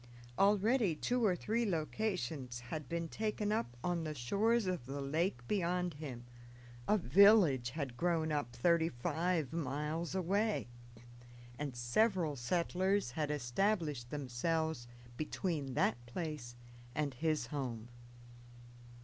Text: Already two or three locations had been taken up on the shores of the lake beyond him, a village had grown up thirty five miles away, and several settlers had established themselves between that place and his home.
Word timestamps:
Already 0.39 0.95
two 0.95 1.23
or 1.23 1.35
three 1.35 1.63
locations 1.63 2.59
had 2.73 2.89
been 2.89 3.07
taken 3.07 3.51
up 3.51 3.77
on 3.83 4.03
the 4.03 4.15
shores 4.15 4.65
of 4.65 4.87
the 4.87 4.99
lake 4.99 5.47
beyond 5.47 5.93
him, 5.93 6.25
a 6.87 6.97
village 6.97 7.69
had 7.69 7.97
grown 7.97 8.31
up 8.31 8.51
thirty 8.51 8.89
five 8.89 9.53
miles 9.53 10.15
away, 10.15 10.65
and 11.59 11.75
several 11.75 12.35
settlers 12.35 13.11
had 13.11 13.29
established 13.29 14.09
themselves 14.09 14.87
between 15.17 15.75
that 15.75 16.03
place 16.07 16.55
and 16.95 17.13
his 17.13 17.45
home. 17.53 17.87